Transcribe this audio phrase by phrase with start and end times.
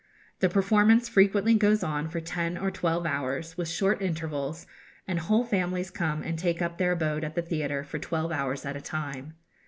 [0.39, 4.65] The performance frequently goes on for ten or twelve hours, with short intervals
[5.07, 8.65] and whole families come and take up their abode at the theatre for twelve hours
[8.65, 9.35] at a time.